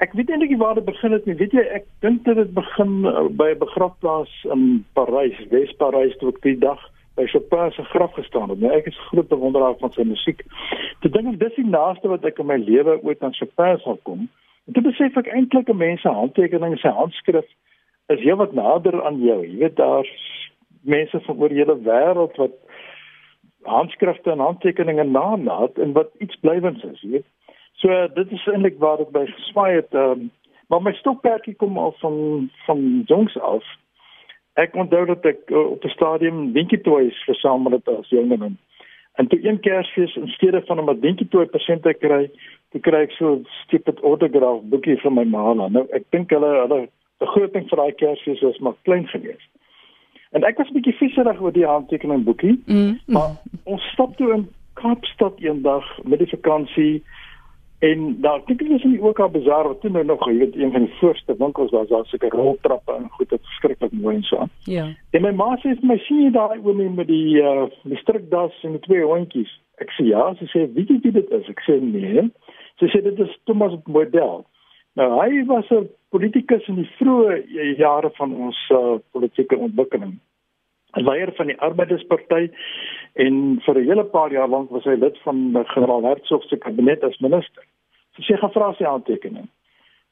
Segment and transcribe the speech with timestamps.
[0.00, 1.34] Ek weet eintlik waar dit begin het nie.
[1.36, 4.62] Weet jy, ek dink dit het begin uh, by 'n begrafplaas in
[4.96, 6.80] Parys, Wes-Parys toe ek die dag
[7.20, 8.60] by Chopin se graf gestaan het.
[8.60, 10.40] Nou ek is groot bewonderaar van sy musiek.
[11.04, 14.28] Te dink dis die naaste wat ek in my lewe ooit aan Chopin sal kom.
[14.66, 17.44] En toe besef ek eintlik 'n mens se handtekening, sy handskrif
[18.08, 19.44] is heelwat nader aan jou.
[19.44, 20.08] Jy weet daar's
[20.80, 22.56] mense van oor hele wêreld wat
[23.62, 27.26] handskrifte en handtekeninge nalaat en wat iets blywends is, jy weet.
[27.80, 29.94] So dit is eintlik waar dit by geswaai het.
[29.96, 30.30] Um,
[30.68, 33.64] maar my stokperdjie kom al van van jongs af.
[34.60, 38.56] Ek onthou dat ek uh, op 'n stadium dingetjies versamel het as jongeling.
[39.14, 42.30] En toe een Kersfees in steede van 'n dingetjie persente kry,
[42.70, 45.52] toe kry ek so 'n stupid autograph boekie van my ma.
[45.54, 49.50] Nou ek dink hulle hulle begroting vir daai Kersfees was maar klein geweest.
[50.30, 52.62] En ek was 'n bietjie visserig oor die handtekening boekie.
[52.66, 52.98] Mm, mm.
[53.06, 53.30] Maar
[53.64, 57.02] ons stap toe in Kaapstad eendag met die vakansie
[57.80, 60.56] en daar kyk ek eens in die OK Bazaar wat toe nou nog, jy weet,
[60.56, 64.26] een van die voorste winkels was daar seker roltrappe en goed, dit verskriklik mooi en
[64.28, 64.46] so.
[64.68, 64.86] Ja.
[65.16, 68.56] En my ma sê vir my sien jy daai oomie met die uh die strikdas
[68.68, 69.52] en die twee hondjies.
[69.80, 71.48] Ek sê ja, sy sê weet jy wie dit is?
[71.48, 72.28] Ek sê nee.
[72.80, 74.44] Sy sê dit is Thomas Model.
[75.00, 80.18] Nou hy was 'n politikus in die vroeë jare van ons uh, politieke ontwikkeling.
[80.94, 82.50] Leier van die Arbeidersparty
[83.14, 87.04] en vir 'n hele paar jaar lank was hy lid van generaal Hertzog se kabinet
[87.04, 87.64] as minister.
[88.16, 89.48] So sê gevra sy aantekening.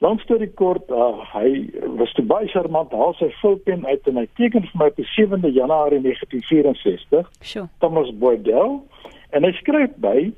[0.00, 4.26] Langs storie kort, uh, hy was te baie charmant, haal sy vulpen uit en hy
[4.36, 7.30] teken vir my op 7de Januarie 1964.
[7.40, 7.68] Sure.
[7.80, 8.82] Thomas Boydell
[9.30, 10.32] en hy skryf by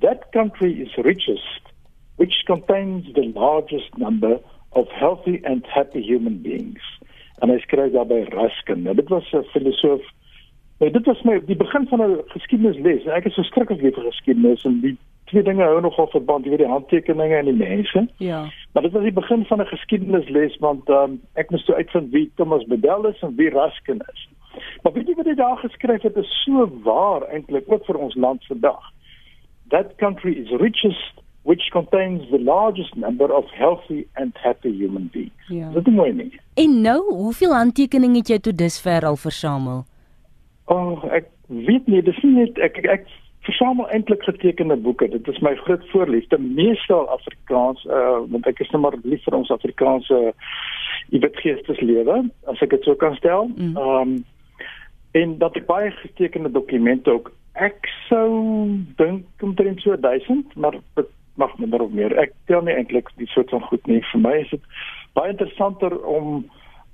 [0.00, 1.70] that country is richest
[2.18, 4.40] which contains the largest number
[4.72, 6.82] of healthy and happy human beings.
[7.38, 8.82] En hy skryf daarby Ruskin.
[8.82, 10.04] Nou, dit was 'n filosoof.
[10.78, 13.06] Nou, dit was my die begin van 'n geskiedenisles.
[13.06, 16.64] Ek is verskriklik lief vir geskiedenis en die twee dinge hou nogal verband, jy weet
[16.64, 18.06] die handtekeninge en die mense.
[18.16, 18.40] Ja.
[18.72, 22.30] Maar dit was die begin van 'n geskiedenisles want um, ek moes toe uitvind wie
[22.34, 24.28] Thomas Bedell is en wie Ruskin is.
[24.82, 28.14] Maar weet jy wat hy daar geskryf het is so waar eintlik ook vir ons
[28.14, 28.92] land vandag.
[29.68, 35.46] That country is richest which contains the largest number of healthy and happy human beings.
[35.46, 35.70] Ja.
[35.70, 36.40] Dit is mooi nie.
[36.54, 39.86] En nou, hoeveel handtekeninge het jy tot dusver al versamel?
[40.68, 43.08] Oh, ek weet nie, dis nie net ek ek, ek
[43.48, 45.08] versamel eintlik getekende boeke.
[45.08, 49.24] Dit is my groot voorliefde, meestal Afrikaans, uh want ek is net nou maar lief
[49.24, 50.22] vir ons Afrikaanse
[51.08, 52.20] jy weet geesteslewe,
[52.52, 53.48] as ek dit sou kan stel.
[53.56, 53.76] Mm.
[53.80, 54.18] Um
[55.16, 58.28] en dat ek baie getekende dokumente ook ek sou
[59.00, 62.14] dink omtrent so 1000, maar dit mag minder of meer.
[62.18, 64.02] Ek tel nie eintlik die soort van goed nie.
[64.12, 64.64] Vir my is dit
[65.18, 66.46] baie interessanter om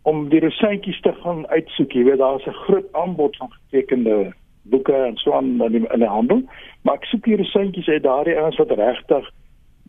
[0.04, 1.94] om die reseintjies te gaan uitsoek.
[1.96, 5.98] Jy weet daar's 'n groot aanbod van getekende boeke en so aan in die, in
[6.04, 6.42] die handel,
[6.82, 9.30] maar ek soek die reseintjies uit daardie ouens wat regtig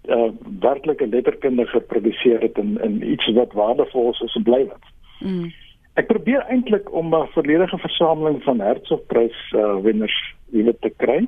[0.08, 0.30] uh
[0.62, 4.86] werklike letterkunde geproduseer het in in iets wat waardevol is en blywend.
[5.20, 5.52] Mm.
[5.96, 11.28] Ek probeer eintlik om 'n volledige versameling van Hertzogprys uh wenners weet te kry.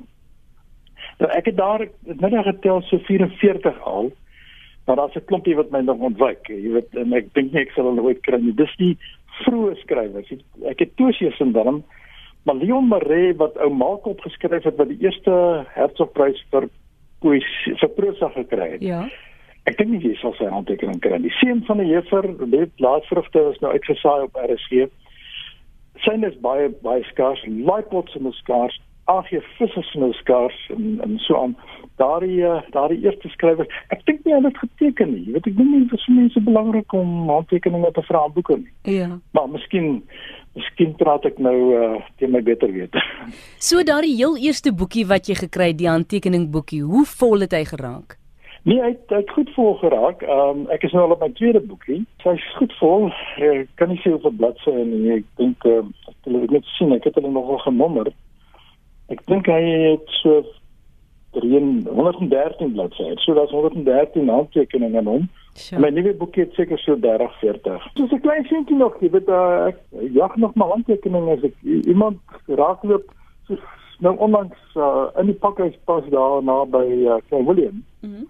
[1.17, 4.11] Nou ek het daar net nou getel so 44 al.
[4.85, 6.47] Maar daar's 'n klompie wat my nog ontwyk.
[6.47, 8.53] Jy weet en ek dink nie ek sal hulle ooit kry nie.
[8.53, 8.97] Dis die
[9.43, 10.31] vroeë skrywers.
[10.65, 11.83] Ek het Tosius in dan
[12.43, 16.69] maar Leon Maree wat ou Malkop geskryf het wat die eerste Hertzogprys vir
[17.19, 18.81] poesie vir prosa gekry het.
[18.81, 19.01] Ja.
[19.67, 21.33] Ek dink nie jy sal sy handtekening kry nie.
[21.41, 24.87] Seun van 'n juffer, dit laatvrugte is nou uitgesaai op RSG.
[26.05, 27.43] Syne is baie baie skaars.
[27.47, 28.79] Laipots is skaars.
[29.11, 31.55] AG Vissers nou skaars en en so aan
[32.01, 35.71] daardie eh, daardie eerste skrywer ek dink nie hulle het geteken nie weet ek dink
[35.71, 39.89] nie vir mense belangrik om handtekeninge te vra aan boeke nie ja maar miskien
[40.57, 42.95] miskien praat ek nou uh, teen my beter weet
[43.69, 47.65] so daardie heel eerste boekie wat jy gekry die handtekening boekie hoe vol het hy
[47.73, 48.17] geraak
[48.67, 50.23] Nee, hy het, hy het goed vol geraak.
[50.25, 52.01] Ehm um, ek is nou al op my tweede boekie.
[52.19, 53.05] Sy is goed vol.
[53.39, 55.77] Ek kan nie sê hoeveel bladsye en ek dink uh,
[56.11, 58.11] ek het net sien ek het hulle nogal genommer.
[59.13, 60.43] Ek dink hy het so
[61.37, 63.13] 313 bladsye.
[63.23, 65.27] So daar's 113 handtekeninge in hom.
[65.55, 65.81] Sure.
[65.81, 67.87] My nuwe boek het seker so 30, 40.
[67.93, 69.77] Dis 'n klein seentjie nog, jy weet uh, ek
[70.13, 72.17] jag nog maar handtekeninge as ek iemand
[72.47, 73.11] raakloop
[73.47, 73.55] so
[73.99, 77.83] nou onlangs uh, in die pakhuis pas daar na by uh, St William.
[78.01, 78.11] Mhm.
[78.11, 78.27] Mm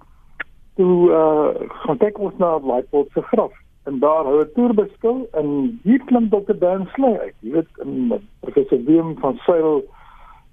[0.77, 3.53] toe uh, gaan kyk ons na Lightpool se graf
[3.89, 6.57] en daar hou 'n toer beskil en hier klim Dr.
[6.59, 7.35] Dan Slay uit.
[7.39, 9.83] Jy weet, in professor Willem van Sail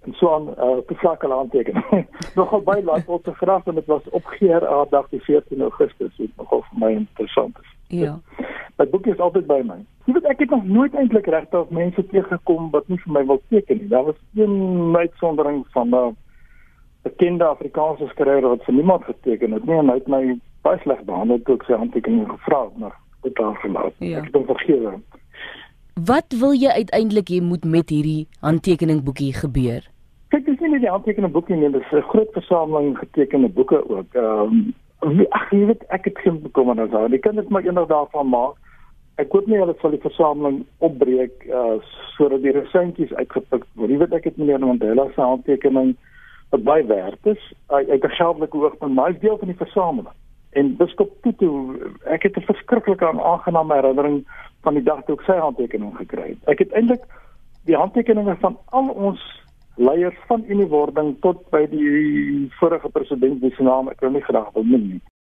[0.06, 1.85] en so aan uh, te vlak al aanteken.
[2.41, 6.17] nogal baie laat op te graf en dit was op GRA dag die 14 Augustus
[6.17, 7.71] wat nogal vir my interessant is.
[7.99, 8.19] Ja.
[8.77, 9.79] My boek is altyd by my.
[10.05, 13.41] Jy weet ek het nog nooit eintlik regtig mense teëgekom wat nie vir my wil
[13.49, 13.89] teken nie.
[13.89, 16.12] Daar was een uitsondering van 'n uh,
[17.03, 20.23] bekende Afrikaanse skrywer wat vir niemand geteken het nie en hy het my
[20.65, 23.93] baie sleg behandel toe ek sy handtekening gevra het, maar dit daar gelaat.
[23.99, 24.19] Ja.
[24.19, 24.95] Ek het hom vergewe.
[25.95, 29.94] Wat wil jy uiteindelik hê moet met hierdie handtekeningboekie gebeur?
[30.64, 34.14] Nie net die handtekeningboekie nie, dis 'n groot versameling getekende boeke ook.
[34.14, 37.11] Ehm um, ag, jy weet ek het geen bekommernis daar.
[37.12, 38.55] Die kinders maar eendag daarvan maak.
[39.20, 41.76] Ek hoop nie hulle sal die versameling opbreek uh
[42.16, 43.90] sodat die resuntjies uitgepik word.
[43.90, 45.96] Jy weet ek het meneer Mandela se handtekening
[46.50, 50.16] wat baie werd is uit 'n geldelike hoogtepunt, maar hy is deel van die versameling.
[50.52, 51.50] En biskop Tutu,
[52.05, 54.25] ek het 'n verskriklike aangename herinnering
[54.62, 56.49] van die dag toe ek sy handtekening gekry het.
[56.49, 57.05] Ek het eintlik
[57.64, 59.44] die handtekeninge van al ons
[59.76, 64.53] leiers van Uniwording tot by die vorige president wie se naam ek nou nie graag
[64.55, 65.05] wil noem nie.